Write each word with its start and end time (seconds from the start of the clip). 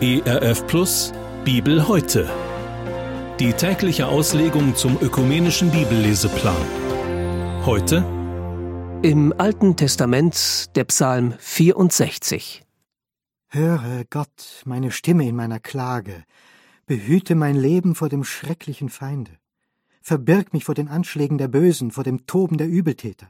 ERF 0.00 0.64
Plus 0.68 1.12
Bibel 1.44 1.88
heute. 1.88 2.30
Die 3.40 3.52
tägliche 3.52 4.06
Auslegung 4.06 4.76
zum 4.76 4.96
ökumenischen 5.00 5.72
Bibelleseplan. 5.72 6.54
Heute 7.66 8.04
im 9.02 9.34
Alten 9.36 9.76
Testament 9.76 10.76
der 10.76 10.84
Psalm 10.84 11.34
64. 11.40 12.64
Höre 13.48 14.04
Gott 14.08 14.62
meine 14.64 14.92
Stimme 14.92 15.26
in 15.26 15.34
meiner 15.34 15.58
Klage, 15.58 16.22
behüte 16.86 17.34
mein 17.34 17.56
Leben 17.56 17.96
vor 17.96 18.08
dem 18.08 18.22
schrecklichen 18.22 18.90
Feinde. 18.90 19.32
Verbirg 20.00 20.52
mich 20.52 20.64
vor 20.64 20.76
den 20.76 20.86
Anschlägen 20.86 21.38
der 21.38 21.48
Bösen, 21.48 21.90
vor 21.90 22.04
dem 22.04 22.24
Toben 22.24 22.56
der 22.56 22.68
Übeltäter, 22.68 23.26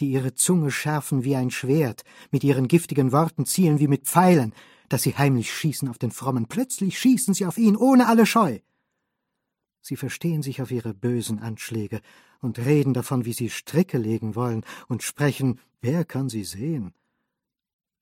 die 0.00 0.10
ihre 0.10 0.34
Zunge 0.34 0.70
schärfen 0.70 1.24
wie 1.24 1.36
ein 1.36 1.50
Schwert, 1.50 2.04
mit 2.30 2.44
ihren 2.44 2.68
giftigen 2.68 3.12
Worten 3.12 3.46
zielen 3.46 3.78
wie 3.78 3.88
mit 3.88 4.04
Pfeilen, 4.04 4.52
dass 4.88 5.02
sie 5.02 5.16
heimlich 5.16 5.52
schießen 5.52 5.88
auf 5.88 5.98
den 5.98 6.10
Frommen. 6.10 6.46
Plötzlich 6.46 6.98
schießen 6.98 7.34
sie 7.34 7.46
auf 7.46 7.58
ihn 7.58 7.76
ohne 7.76 8.06
alle 8.06 8.26
Scheu. 8.26 8.58
Sie 9.80 9.96
verstehen 9.96 10.42
sich 10.42 10.62
auf 10.62 10.70
ihre 10.70 10.94
bösen 10.94 11.38
Anschläge 11.38 12.00
und 12.40 12.58
reden 12.58 12.92
davon, 12.92 13.24
wie 13.24 13.32
sie 13.32 13.50
Stricke 13.50 13.98
legen 13.98 14.34
wollen 14.34 14.64
und 14.88 15.02
sprechen, 15.02 15.60
wer 15.80 16.04
kann 16.04 16.28
sie 16.28 16.44
sehen? 16.44 16.92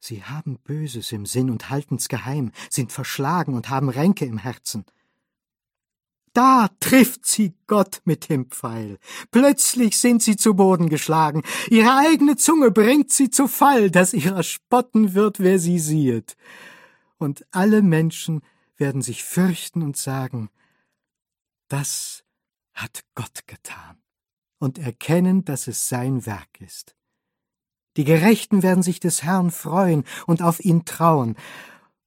Sie 0.01 0.23
haben 0.23 0.59
Böses 0.59 1.13
im 1.13 1.25
Sinn 1.25 1.51
und 1.51 1.71
halten's 1.71 2.09
geheim, 2.09 2.53
sind 2.69 2.93
verschlagen 2.93 3.55
und 3.55 3.71
haben 3.71 3.89
Ränke 3.89 4.27
im 4.27 4.39
Herzen. 4.39 4.85
Da 6.35 6.69
trifft 6.81 7.27
sie 7.27 7.55
Gott 7.69 8.03
mit 8.05 8.29
dem 8.29 8.51
Pfeil. 8.51 8.99
Plötzlich 9.31 9.99
sind 9.99 10.21
sie 10.21 10.37
zu 10.37 10.55
Boden 10.55 10.89
geschlagen. 10.89 11.43
Ihre 11.71 11.97
eigene 11.97 12.37
Zunge 12.37 12.73
bringt 12.73 13.13
sie 13.13 13.31
zu 13.31 13.47
Fall, 13.47 13.89
dass 13.89 14.13
ihrer 14.13 14.43
spotten 14.43 15.15
wird, 15.15 15.39
wer 15.39 15.61
sie 15.61 15.79
sieht. 15.79 16.37
Und 17.19 17.47
alle 17.53 17.83
Menschen 17.83 18.43
werden 18.77 19.01
sich 19.01 19.23
fürchten 19.23 19.83
und 19.83 19.97
sagen, 19.97 20.51
das 21.69 22.25
hat 22.73 23.05
Gott 23.15 23.47
getan, 23.47 24.03
und 24.59 24.79
erkennen, 24.79 25.45
dass 25.45 25.69
es 25.69 25.89
sein 25.89 26.27
Werk 26.27 26.61
ist. 26.61 26.97
Die 27.97 28.05
Gerechten 28.05 28.65
werden 28.65 28.83
sich 28.83 28.99
des 28.99 29.23
Herrn 29.23 29.53
freuen 29.53 30.03
und 30.27 30.43
auf 30.43 30.59
ihn 30.65 30.85
trauen, 30.85 31.37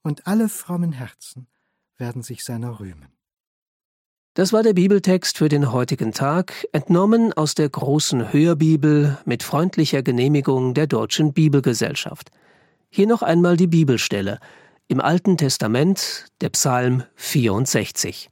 und 0.04 0.28
alle 0.28 0.50
frommen 0.50 0.92
Herzen 0.92 1.48
werden 1.98 2.24
sich 2.24 2.44
seiner 2.44 2.82
rühmen. 2.82 3.17
Das 4.38 4.54
war 4.54 4.62
der 4.62 4.74
Bibeltext 4.74 5.40
für 5.40 5.50
den 5.50 5.72
heutigen 5.72 6.14
Tag, 6.14 6.68
entnommen 6.72 7.34
aus 7.34 7.56
der 7.56 7.68
großen 7.68 8.32
Hörbibel 8.32 9.18
mit 9.26 9.42
freundlicher 9.42 10.04
Genehmigung 10.04 10.76
der 10.76 10.86
Deutschen 10.86 11.34
Bibelgesellschaft. 11.34 12.30
Hier 12.92 13.08
noch 13.08 13.24
einmal 13.24 13.58
die 13.58 13.66
Bibelstelle 13.66 14.40
im 14.88 15.02
Alten 15.02 15.38
Testament, 15.38 16.26
der 16.42 16.50
Psalm 16.50 17.02
64. 17.16 18.30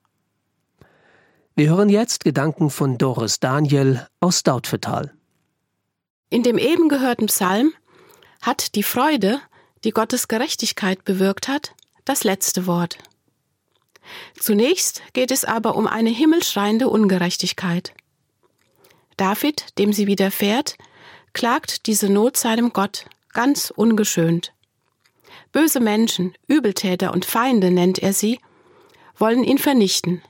Wir 1.56 1.70
hören 1.72 1.90
jetzt 1.90 2.24
Gedanken 2.24 2.70
von 2.70 3.00
Doris 3.00 3.40
Daniel 3.40 4.06
aus 4.20 4.44
Dautphetal. 4.44 5.12
In 6.30 6.44
dem 6.44 6.60
eben 6.60 6.88
gehörten 6.88 7.26
Psalm 7.26 7.74
hat 8.44 8.76
die 8.76 8.84
Freude, 8.84 9.40
die 9.84 9.90
Gottes 9.90 10.28
Gerechtigkeit 10.28 11.04
bewirkt 11.04 11.48
hat, 11.48 11.74
das 12.04 12.24
letzte 12.24 12.68
Wort. 12.68 13.00
Zunächst 14.38 15.02
geht 15.14 15.32
es 15.32 15.46
aber 15.46 15.76
um 15.76 15.88
eine 15.88 16.10
himmelschreiende 16.10 16.90
Ungerechtigkeit. 16.90 17.94
David, 19.18 19.78
dem 19.78 19.94
sie 19.94 20.08
widerfährt, 20.08 20.78
klagt 21.34 21.88
diese 21.88 22.10
Not 22.10 22.38
seinem 22.38 22.74
Gott 22.74 23.06
ganz 23.34 23.72
ungeschönt. 23.76 24.54
Böse 25.52 25.80
Menschen, 25.80 26.34
Übeltäter 26.48 27.14
und 27.14 27.26
Feinde 27.26 27.72
nennt 27.72 28.00
er 28.00 28.14
sie, 28.14 28.40
wollen 29.18 29.44
ihn 29.44 29.58
vernichten. 29.58 30.22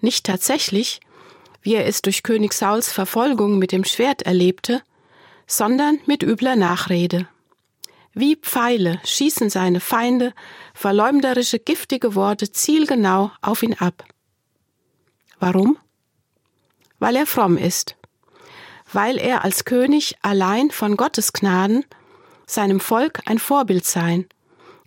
Nicht 0.00 0.26
tatsächlich, 0.26 1.00
wie 1.62 1.74
er 1.74 1.86
es 1.86 2.02
durch 2.02 2.22
König 2.22 2.52
Sauls 2.52 2.92
Verfolgung 2.92 3.58
mit 3.58 3.72
dem 3.72 3.84
Schwert 3.84 4.22
erlebte, 4.22 4.82
sondern 5.46 5.98
mit 6.06 6.22
übler 6.22 6.56
Nachrede. 6.56 7.28
Wie 8.14 8.36
Pfeile 8.36 9.00
schießen 9.04 9.50
seine 9.50 9.80
Feinde 9.80 10.32
verleumderische, 10.72 11.58
giftige 11.58 12.14
Worte 12.14 12.50
zielgenau 12.50 13.32
auf 13.42 13.62
ihn 13.64 13.74
ab. 13.74 14.04
Warum? 15.40 15.76
Weil 17.00 17.16
er 17.16 17.26
fromm 17.26 17.58
ist, 17.58 17.96
weil 18.92 19.18
er 19.18 19.44
als 19.44 19.64
König 19.64 20.16
allein 20.22 20.70
von 20.70 20.96
Gottes 20.96 21.32
Gnaden 21.32 21.84
seinem 22.46 22.78
Volk 22.78 23.20
ein 23.26 23.40
Vorbild 23.40 23.84
sein 23.84 24.26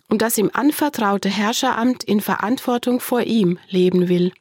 und 0.07 0.21
das 0.21 0.37
ihm 0.37 0.49
anvertraute 0.53 1.27
Herrscheramt 1.27 2.05
in 2.05 2.21
Verantwortung 2.21 3.01
vor 3.01 3.21
ihm 3.21 3.59
leben 3.67 4.07
will. 4.07 4.31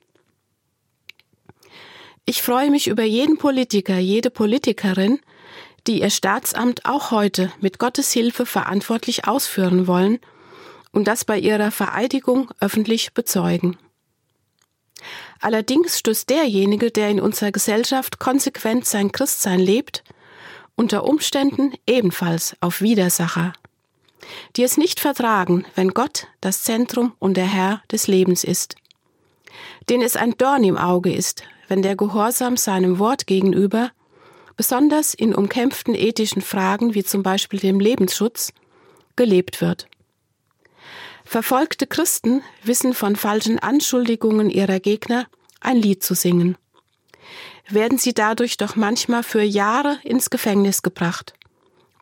Ich 2.25 2.43
freue 2.43 2.71
mich 2.71 2.87
über 2.87 3.03
jeden 3.05 3.37
Politiker, 3.37 3.99
jede 3.99 4.31
Politikerin, 4.31 5.21
die 5.87 6.01
ihr 6.01 6.11
Staatsamt 6.11 6.85
auch 6.85 7.11
heute 7.11 7.53
mit 7.61 7.79
Gottes 7.79 8.13
Hilfe 8.13 8.47
verantwortlich 8.47 9.27
ausführen 9.27 9.87
wollen 9.87 10.19
und 10.93 11.07
das 11.07 11.25
bei 11.25 11.39
ihrer 11.39 11.71
Vereidigung 11.71 12.51
öffentlich 12.61 13.13
bezeugen. 13.13 13.79
Allerdings 15.41 15.99
stößt 15.99 16.29
derjenige, 16.31 16.91
der 16.91 17.11
in 17.11 17.21
unserer 17.21 17.53
Gesellschaft 17.53 18.19
konsequent 18.19 18.87
sein 18.87 19.13
Christsein 19.13 19.61
lebt, 19.61 20.03
unter 20.75 21.05
Umständen 21.05 21.75
ebenfalls 21.87 22.57
auf 22.61 22.81
Widersacher, 22.81 23.53
die 24.57 24.63
es 24.63 24.77
nicht 24.77 25.01
vertragen, 25.01 25.65
wenn 25.75 25.91
Gott 25.91 26.27
das 26.41 26.63
Zentrum 26.63 27.13
und 27.19 27.37
der 27.37 27.47
Herr 27.47 27.83
des 27.91 28.09
Lebens 28.09 28.45
ist, 28.45 28.77
denen 29.89 30.03
es 30.03 30.17
ein 30.17 30.37
Dorn 30.37 30.65
im 30.65 30.77
Auge 30.77 31.13
ist, 31.13 31.45
wenn 31.69 31.83
der 31.83 31.97
Gehorsam 31.97 32.57
seinem 32.57 32.99
Wort 32.99 33.27
gegenüber 33.27 33.91
besonders 34.57 35.15
in 35.15 35.35
umkämpften 35.35 35.95
ethischen 35.95 36.43
Fragen 36.43 36.95
wie 36.95 37.05
zum 37.05 37.23
Beispiel 37.23 37.61
dem 37.61 37.81
Lebensschutz, 37.81 38.53
gelebt 39.15 39.61
wird. 39.61 39.89
Verfolgte 41.25 41.87
Christen 41.87 42.43
wissen 42.63 42.95
von 42.95 43.17
falschen 43.17 43.59
Anschuldigungen 43.59 44.49
ihrer 44.49 44.79
Gegner 44.79 45.27
ein 45.61 45.77
Lied 45.77 46.03
zu 46.03 46.15
singen. 46.15 46.57
Werden 47.69 47.99
sie 47.99 48.15
dadurch 48.15 48.59
doch 48.59 48.77
manchmal 48.77 49.25
für 49.25 49.43
Jahre 49.43 49.99
ins 50.05 50.31
Gefängnis 50.31 50.83
gebracht 50.83 51.35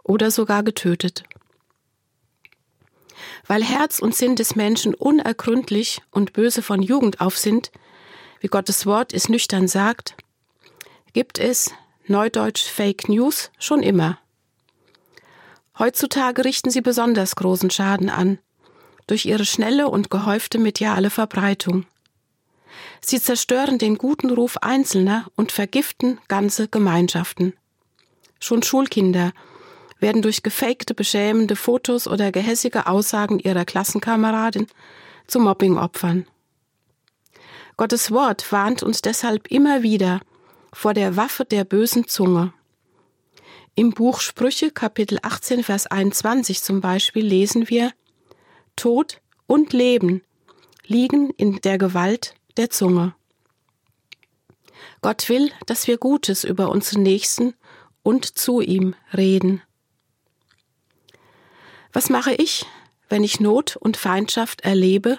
oder 0.03 0.31
sogar 0.31 0.63
getötet. 0.63 1.25
Weil 3.47 3.65
Herz 3.65 3.99
und 3.99 4.15
Sinn 4.15 4.37
des 4.37 4.57
Menschen 4.57 4.95
unergründlich 4.95 6.03
und 6.11 6.35
böse 6.35 6.61
von 6.61 6.83
Jugend 6.83 7.21
auf 7.21 7.39
sind, 7.39 7.71
wie 8.41 8.49
Gottes 8.49 8.85
Wort 8.85 9.15
es 9.15 9.31
nüchtern 9.31 9.69
sagt, 9.69 10.17
gibt 11.15 11.39
es 11.39 11.73
Neudeutsch 12.07 12.65
Fake 12.65 13.09
News 13.09 13.51
schon 13.59 13.83
immer. 13.83 14.19
Heutzutage 15.79 16.45
richten 16.45 16.69
sie 16.69 16.83
besonders 16.83 17.35
großen 17.35 17.71
Schaden 17.71 18.11
an, 18.11 18.39
durch 19.07 19.25
ihre 19.25 19.47
schnelle 19.47 19.89
und 19.89 20.11
gehäufte 20.11 20.59
mediale 20.59 21.09
Verbreitung. 21.09 21.87
Sie 23.01 23.19
zerstören 23.19 23.79
den 23.79 23.97
guten 23.97 24.29
Ruf 24.31 24.59
Einzelner 24.59 25.27
und 25.35 25.51
vergiften 25.51 26.21
ganze 26.29 26.69
Gemeinschaften. 26.69 27.55
Schon 28.39 28.63
Schulkinder 28.63 29.33
werden 29.99 30.21
durch 30.21 30.43
gefakte, 30.43 30.93
beschämende 30.93 31.57
Fotos 31.57 32.07
oder 32.07 32.33
gehässige 32.33 32.87
Aussagen 32.87 33.39
ihrer 33.39 33.65
Klassenkameradin 33.65 34.67
zu 35.27 35.41
Mobbingopfern. 35.41 36.27
Gottes 37.79 38.11
Wort 38.11 38.53
warnt 38.53 38.83
uns 38.83 39.01
deshalb 39.01 39.51
immer 39.51 39.83
wieder 39.83 40.21
vor 40.75 40.93
der 40.93 41.17
Waffe 41.17 41.45
der 41.45 41.65
bösen 41.65 42.09
Zunge. 42.09 42.53
Im 43.77 43.91
Buch 43.93 44.21
Sprüche 44.21 44.71
Kapitel 44.71 45.19
18 45.23 45.65
Vers 45.65 45.87
21 45.87 46.63
zum 46.63 46.81
Beispiel 46.81 47.25
lesen 47.25 47.69
wir 47.69 47.93
Tod 48.77 49.21
und 49.47 49.73
Leben 49.73 50.23
liegen 50.87 51.31
in 51.31 51.61
der 51.63 51.79
Gewalt 51.79 52.35
der 52.57 52.71
Zunge. 52.71 53.15
Gott 55.01 55.29
will, 55.29 55.51
dass 55.67 55.87
wir 55.87 55.97
Gutes 55.97 56.45
über 56.45 56.71
unseren 56.71 57.03
Nächsten 57.03 57.55
und 58.03 58.37
zu 58.37 58.61
ihm 58.61 58.95
reden. 59.17 59.63
Was 61.93 62.11
mache 62.11 62.35
ich, 62.35 62.67
wenn 63.09 63.23
ich 63.23 63.41
Not 63.41 63.77
und 63.77 63.97
Feindschaft 63.97 64.63
erlebe? 64.63 65.19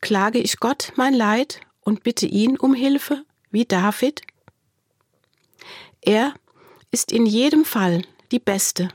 Klage 0.00 0.40
ich 0.40 0.58
Gott 0.58 0.92
mein 0.96 1.14
Leid 1.14 1.60
und 1.80 2.02
bitte 2.02 2.26
ihn 2.26 2.58
um 2.58 2.74
Hilfe? 2.74 3.24
Wie 3.54 3.64
David? 3.64 4.20
Er 6.02 6.34
ist 6.90 7.12
in 7.12 7.24
jedem 7.24 7.64
Fall 7.64 8.02
die 8.32 8.40
beste, 8.40 8.88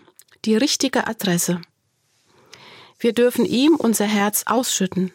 die 0.43 0.57
richtige 0.57 1.07
Adresse. 1.07 1.61
Wir 2.99 3.13
dürfen 3.13 3.45
ihm 3.45 3.75
unser 3.75 4.05
Herz 4.05 4.43
ausschütten. 4.47 5.13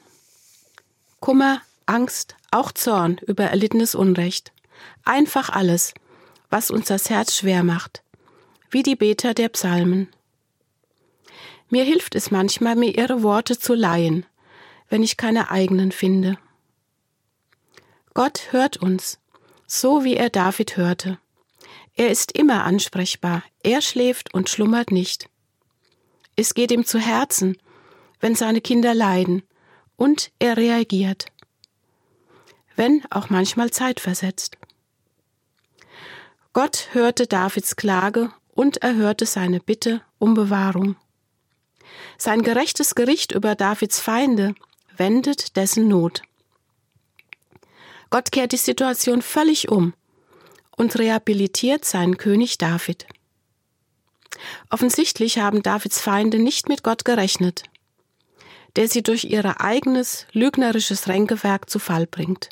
Kummer, 1.20 1.60
Angst, 1.84 2.36
auch 2.50 2.72
Zorn 2.72 3.20
über 3.26 3.44
erlittenes 3.44 3.94
Unrecht. 3.94 4.52
Einfach 5.04 5.50
alles, 5.50 5.92
was 6.48 6.70
uns 6.70 6.86
das 6.86 7.10
Herz 7.10 7.36
schwer 7.36 7.62
macht, 7.64 8.02
wie 8.70 8.82
die 8.82 8.96
Beter 8.96 9.34
der 9.34 9.50
Psalmen. 9.50 10.08
Mir 11.68 11.84
hilft 11.84 12.14
es 12.14 12.30
manchmal, 12.30 12.76
mir 12.76 12.96
ihre 12.96 13.22
Worte 13.22 13.58
zu 13.58 13.74
leihen, 13.74 14.24
wenn 14.88 15.02
ich 15.02 15.18
keine 15.18 15.50
eigenen 15.50 15.92
finde. 15.92 16.38
Gott 18.14 18.52
hört 18.52 18.78
uns, 18.78 19.18
so 19.80 20.04
wie 20.04 20.16
er 20.16 20.30
David 20.30 20.76
hörte. 20.76 21.18
Er 21.96 22.10
ist 22.10 22.32
immer 22.32 22.64
ansprechbar, 22.64 23.42
er 23.62 23.82
schläft 23.82 24.32
und 24.32 24.48
schlummert 24.48 24.90
nicht. 24.90 25.28
Es 26.36 26.54
geht 26.54 26.70
ihm 26.70 26.84
zu 26.84 26.98
Herzen, 26.98 27.58
wenn 28.20 28.34
seine 28.34 28.60
Kinder 28.60 28.94
leiden, 28.94 29.42
und 29.96 30.32
er 30.38 30.56
reagiert. 30.56 31.26
Wenn 32.76 33.04
auch 33.10 33.30
manchmal 33.30 33.70
zeitversetzt. 33.70 34.58
Gott 36.52 36.88
hörte 36.92 37.26
Davids 37.26 37.76
Klage 37.76 38.32
und 38.54 38.78
erhörte 38.78 39.26
seine 39.26 39.60
Bitte 39.60 40.02
um 40.18 40.34
Bewahrung. 40.34 40.96
Sein 42.16 42.42
gerechtes 42.42 42.94
Gericht 42.94 43.32
über 43.32 43.54
Davids 43.54 44.00
Feinde 44.00 44.54
wendet 44.96 45.56
dessen 45.56 45.88
Not. 45.88 46.22
Gott 48.14 48.30
kehrt 48.30 48.52
die 48.52 48.58
Situation 48.58 49.22
völlig 49.22 49.70
um 49.70 49.92
und 50.76 50.96
rehabilitiert 50.96 51.84
seinen 51.84 52.16
König 52.16 52.58
David. 52.58 53.06
Offensichtlich 54.70 55.38
haben 55.38 55.64
Davids 55.64 56.00
Feinde 56.00 56.38
nicht 56.38 56.68
mit 56.68 56.84
Gott 56.84 57.04
gerechnet, 57.04 57.64
der 58.76 58.86
sie 58.86 59.02
durch 59.02 59.24
ihr 59.24 59.60
eigenes 59.60 60.28
lügnerisches 60.30 61.08
Ränkewerk 61.08 61.68
zu 61.68 61.80
Fall 61.80 62.06
bringt. 62.06 62.50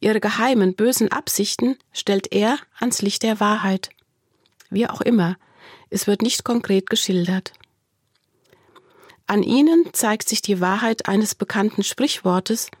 Ihre 0.00 0.18
geheimen 0.18 0.74
bösen 0.74 1.12
Absichten 1.12 1.78
stellt 1.92 2.32
er 2.32 2.58
ans 2.80 3.00
Licht 3.00 3.22
der 3.22 3.38
Wahrheit. 3.38 3.90
Wie 4.70 4.88
auch 4.88 5.02
immer, 5.02 5.36
es 5.88 6.08
wird 6.08 6.20
nicht 6.20 6.42
konkret 6.42 6.90
geschildert. 6.90 7.52
An 9.28 9.44
ihnen 9.44 9.90
zeigt 9.92 10.28
sich 10.28 10.42
die 10.42 10.60
Wahrheit 10.60 11.06
eines 11.06 11.36
bekannten 11.36 11.84
Sprichwortes, 11.84 12.72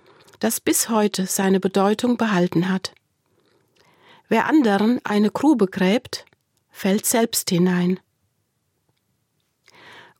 das 0.42 0.60
bis 0.60 0.88
heute 0.88 1.26
seine 1.26 1.60
Bedeutung 1.60 2.16
behalten 2.16 2.68
hat. 2.68 2.92
Wer 4.28 4.46
anderen 4.46 5.00
eine 5.04 5.30
Grube 5.30 5.68
gräbt, 5.68 6.24
fällt 6.68 7.06
selbst 7.06 7.48
hinein. 7.50 8.00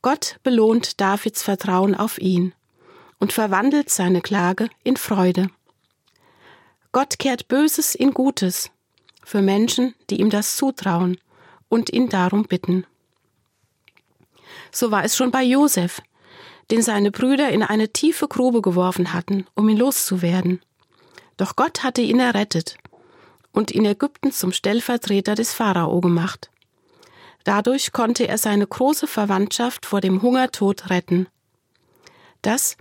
Gott 0.01 0.37
belohnt 0.41 1.01
Davids 1.01 1.43
Vertrauen 1.43 1.93
auf 1.93 2.19
ihn 2.19 2.53
und 3.19 3.33
verwandelt 3.33 3.89
seine 3.89 4.21
Klage 4.21 4.69
in 4.85 4.95
Freude. 4.95 5.49
Gott 6.93 7.19
kehrt 7.19 7.49
Böses 7.49 7.93
in 7.93 8.13
Gutes 8.13 8.71
für 9.25 9.41
Menschen, 9.41 9.93
die 10.09 10.21
ihm 10.21 10.29
das 10.29 10.55
zutrauen 10.55 11.17
und 11.67 11.91
ihn 11.91 12.07
darum 12.07 12.43
bitten. 12.43 12.85
So 14.71 14.89
war 14.89 15.03
es 15.03 15.17
schon 15.17 15.31
bei 15.31 15.43
Josef, 15.43 16.01
den 16.71 16.81
seine 16.81 17.11
Brüder 17.11 17.49
in 17.49 17.63
eine 17.63 17.89
tiefe 17.89 18.27
Grube 18.27 18.61
geworfen 18.61 19.13
hatten, 19.13 19.45
um 19.55 19.67
ihn 19.69 19.77
loszuwerden. 19.77 20.61
Doch 21.37 21.55
Gott 21.55 21.83
hatte 21.83 22.01
ihn 22.01 22.19
errettet 22.19 22.77
und 23.51 23.71
in 23.71 23.85
Ägypten 23.85 24.31
zum 24.31 24.51
Stellvertreter 24.51 25.35
des 25.35 25.53
Pharao 25.53 26.01
gemacht. 26.01 26.49
Dadurch 27.43 27.91
konnte 27.91 28.27
er 28.27 28.37
seine 28.37 28.65
große 28.65 29.07
Verwandtschaft 29.07 29.85
vor 29.85 30.01
dem 30.01 30.21
Hungertod 30.21 30.89
retten. 30.89 31.27
Das 32.41 32.77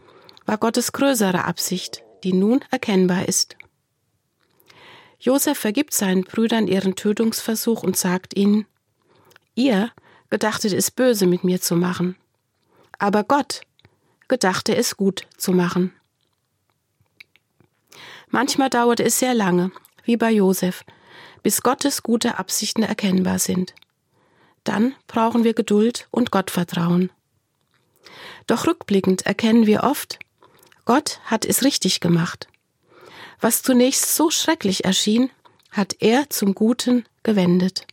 war 0.47 0.59
Gottes 0.59 0.93
größere 0.93 1.45
Absicht, 1.45 2.03
die 2.25 2.33
nun 2.33 2.65
erkennbar 2.71 3.29
ist. 3.29 3.57
Josef 5.19 5.59
vergibt 5.59 5.95
seinen 5.95 6.25
Brüdern 6.25 6.67
ihren 6.67 6.97
Tötungsversuch 6.97 7.83
und 7.83 7.97
sagt 7.97 8.37
ihnen, 8.37 8.67
ihr 9.55 9.91
gedachtet 10.31 10.73
es 10.73 10.91
böse 10.91 11.27
mit 11.27 11.45
mir 11.45 11.61
zu 11.61 11.77
machen. 11.77 12.17
Aber 12.99 13.23
Gott 13.23 13.63
gedachte 14.33 14.75
es 14.75 14.97
gut 14.97 15.27
zu 15.37 15.53
machen. 15.53 15.93
Manchmal 18.31 18.71
dauerte 18.71 19.05
es 19.05 19.19
sehr 19.19 19.35
lange, 19.35 19.73
wie 20.05 20.17
bei 20.17 20.31
Josef, 20.31 20.87
bis 21.43 21.61
Gottes 21.61 22.03
gute 22.03 22.39
Absichten 22.39 22.83
erkennbar 22.83 23.39
sind. 23.39 23.75
Dann 24.65 24.95
brauchen 25.07 25.45
wir 25.45 25.53
Geduld 25.53 26.09
und 26.11 26.31
Gottvertrauen. 26.31 27.11
Doch 28.47 28.67
rückblickend 28.67 29.27
erkennen 29.27 29.67
wir 29.67 29.83
oft, 29.83 30.19
Gott 30.87 31.21
hat 31.27 31.45
es 31.45 31.63
richtig 31.63 32.01
gemacht. 32.01 32.49
Was 33.39 33.63
zunächst 33.63 34.17
so 34.17 34.31
schrecklich 34.31 34.87
erschien, 34.87 35.31
hat 35.71 35.97
er 36.01 36.31
zum 36.31 36.55
Guten 36.55 37.05
gewendet. 37.23 37.87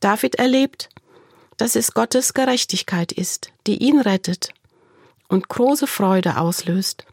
David 0.00 0.36
erlebt, 0.36 0.88
dass 1.58 1.76
es 1.76 1.92
Gottes 1.92 2.32
Gerechtigkeit 2.32 3.12
ist, 3.12 3.52
die 3.66 3.76
ihn 3.76 4.00
rettet 4.00 4.54
und 5.28 5.48
große 5.48 5.86
Freude 5.86 6.38
auslöst. 6.38 7.06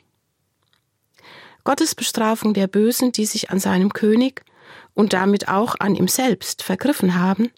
Gottes 1.63 1.95
Bestrafung 1.95 2.53
der 2.53 2.67
Bösen, 2.67 3.11
die 3.11 3.25
sich 3.25 3.49
an 3.49 3.59
seinem 3.59 3.93
König 3.93 4.43
und 4.93 5.13
damit 5.13 5.47
auch 5.47 5.75
an 5.79 5.95
ihm 5.95 6.07
selbst 6.07 6.61
vergriffen 6.61 7.15
haben, 7.15 7.51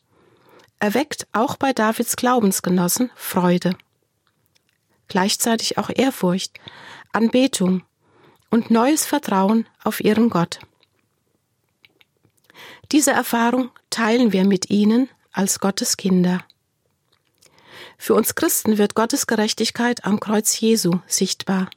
erweckt 0.80 1.28
auch 1.32 1.58
bei 1.58 1.74
Davids 1.74 2.16
Glaubensgenossen 2.16 3.12
Freude. 3.16 3.76
Gleichzeitig 5.08 5.78
auch 5.78 5.90
Ehrfurcht, 5.94 6.60
Anbetung 7.12 7.84
und 8.50 8.72
neues 8.72 9.06
Vertrauen 9.06 9.68
auf 9.84 10.04
ihren 10.04 10.30
Gott. 10.30 10.60
Diese 12.92 13.12
Erfahrung 13.12 13.72
teilen 13.90 14.32
wir 14.32 14.46
mit 14.46 14.70
ihnen 14.70 15.10
als 15.32 15.60
Gottes 15.60 15.98
Kinder. 15.98 16.44
Für 17.98 18.14
uns 18.14 18.36
Christen 18.36 18.78
wird 18.78 18.96
Gottes 18.96 19.28
Gerechtigkeit 19.28 20.06
am 20.06 20.20
Kreuz 20.20 20.60
Jesu 20.60 21.00
sichtbar. 21.08 21.70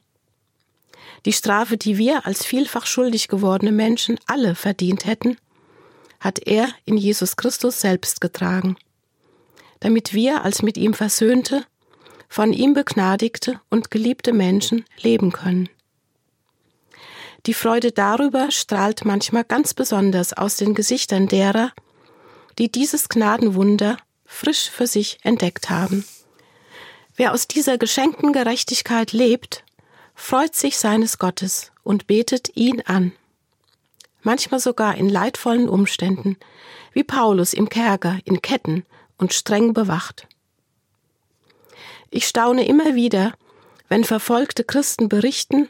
Die 1.25 1.33
Strafe, 1.33 1.77
die 1.77 1.97
wir 1.97 2.25
als 2.25 2.45
vielfach 2.45 2.85
schuldig 2.85 3.27
gewordene 3.27 3.71
Menschen 3.71 4.19
alle 4.27 4.55
verdient 4.55 5.05
hätten, 5.05 5.37
hat 6.19 6.39
er 6.39 6.69
in 6.85 6.97
Jesus 6.97 7.35
Christus 7.35 7.81
selbst 7.81 8.21
getragen, 8.21 8.77
damit 9.79 10.13
wir 10.13 10.43
als 10.43 10.61
mit 10.61 10.77
ihm 10.77 10.93
versöhnte, 10.93 11.63
von 12.27 12.53
ihm 12.53 12.73
begnadigte 12.73 13.59
und 13.69 13.89
geliebte 13.89 14.33
Menschen 14.33 14.85
leben 15.01 15.31
können. 15.31 15.69
Die 17.45 17.53
Freude 17.53 17.91
darüber 17.91 18.51
strahlt 18.51 19.05
manchmal 19.05 19.45
ganz 19.45 19.73
besonders 19.73 20.33
aus 20.33 20.57
den 20.57 20.75
Gesichtern 20.75 21.27
derer, 21.27 21.71
die 22.57 22.69
dieses 22.71 23.07
Gnadenwunder 23.09 23.97
frisch 24.29 24.69
für 24.69 24.87
sich 24.87 25.17
entdeckt 25.23 25.69
haben. 25.69 26.05
Wer 27.15 27.33
aus 27.33 27.47
dieser 27.47 27.77
geschenkten 27.77 28.31
Gerechtigkeit 28.31 29.11
lebt, 29.11 29.65
freut 30.15 30.55
sich 30.55 30.77
seines 30.77 31.17
Gottes 31.17 31.71
und 31.83 32.07
betet 32.07 32.55
ihn 32.55 32.81
an. 32.85 33.11
Manchmal 34.21 34.59
sogar 34.59 34.95
in 34.95 35.09
leidvollen 35.09 35.67
Umständen, 35.67 36.37
wie 36.93 37.03
Paulus 37.03 37.53
im 37.53 37.69
Kerker 37.69 38.19
in 38.23 38.41
Ketten 38.41 38.85
und 39.17 39.33
streng 39.33 39.73
bewacht. 39.73 40.27
Ich 42.11 42.27
staune 42.27 42.65
immer 42.67 42.95
wieder, 42.95 43.33
wenn 43.89 44.03
verfolgte 44.03 44.63
Christen 44.63 45.09
berichten, 45.09 45.69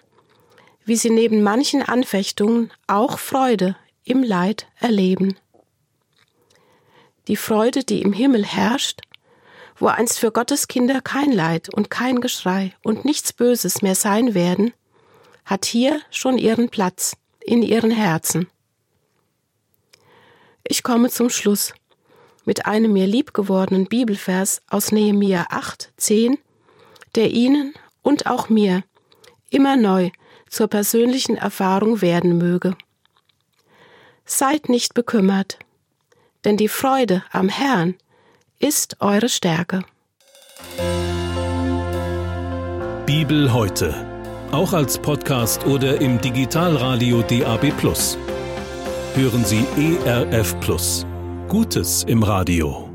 wie 0.83 0.97
sie 0.97 1.09
neben 1.09 1.41
manchen 1.41 1.81
Anfechtungen 1.81 2.71
auch 2.87 3.19
Freude 3.19 3.75
im 4.03 4.21
Leid 4.21 4.67
erleben 4.79 5.37
die 7.29 7.37
Freude, 7.37 7.83
die 7.83 8.01
im 8.01 8.11
Himmel 8.11 8.43
herrscht, 8.43 9.01
wo 9.77 9.87
einst 9.87 10.19
für 10.19 10.31
Gottes 10.31 10.67
Kinder 10.67 10.99
kein 10.99 11.31
Leid 11.31 11.73
und 11.73 11.89
kein 11.91 12.21
Geschrei 12.21 12.73
und 12.83 13.05
nichts 13.05 13.31
Böses 13.31 13.83
mehr 13.83 13.95
sein 13.95 14.33
werden, 14.33 14.73
hat 15.45 15.65
hier 15.65 16.01
schon 16.09 16.39
ihren 16.39 16.69
Platz 16.69 17.15
in 17.39 17.61
ihren 17.61 17.91
Herzen. 17.91 18.49
Ich 20.63 20.81
komme 20.81 21.09
zum 21.09 21.29
Schluss 21.29 21.73
mit 22.45 22.65
einem 22.65 22.93
mir 22.93 23.05
liebgewordenen 23.05 23.85
Bibelvers 23.85 24.61
aus 24.67 24.91
Nehemia 24.91 25.45
8, 25.51 25.93
10, 25.97 26.39
der 27.13 27.29
Ihnen 27.29 27.75
und 28.01 28.25
auch 28.25 28.49
mir 28.49 28.83
immer 29.51 29.75
neu 29.75 30.09
zur 30.49 30.67
persönlichen 30.67 31.37
Erfahrung 31.37 32.01
werden 32.01 32.39
möge. 32.39 32.75
Seid 34.25 34.67
nicht 34.67 34.95
bekümmert, 34.95 35.59
denn 36.45 36.57
die 36.57 36.67
Freude 36.67 37.23
am 37.31 37.49
Herrn 37.49 37.95
ist 38.59 38.97
eure 38.99 39.29
Stärke. 39.29 39.83
Bibel 43.05 43.51
heute, 43.53 43.93
auch 44.51 44.73
als 44.73 44.97
Podcast 44.97 45.65
oder 45.65 45.99
im 45.99 46.19
Digitalradio 46.21 47.21
DAB. 47.23 47.73
Hören 49.15 49.45
Sie 49.45 49.65
ERF 50.05 50.55
Gutes 51.47 52.03
im 52.03 52.21
Radio. 52.21 52.88